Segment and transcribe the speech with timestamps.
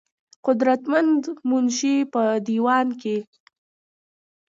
[0.45, 3.17] قدر مند منشي پۀ دېوان کښې